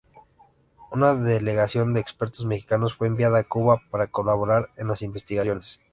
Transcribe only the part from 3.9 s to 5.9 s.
para colaborar en las investigaciones.